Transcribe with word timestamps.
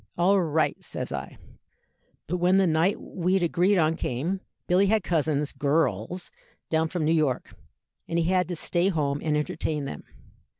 'All 0.17 0.41
right,' 0.41 0.83
says 0.83 1.11
I. 1.11 1.37
"But 2.25 2.37
when 2.37 2.57
the 2.57 2.65
night 2.65 2.99
we'd 2.99 3.43
agreed 3.43 3.77
on 3.77 3.95
came, 3.95 4.41
Billy 4.65 4.87
had 4.87 5.03
cousins 5.03 5.51
girls 5.51 6.31
down 6.71 6.87
from 6.87 7.05
New 7.05 7.11
York, 7.13 7.53
and 8.07 8.17
he 8.17 8.25
had 8.25 8.47
to 8.47 8.55
stay 8.55 8.87
home 8.89 9.21
and 9.23 9.37
entertain 9.37 9.85
them. 9.85 10.03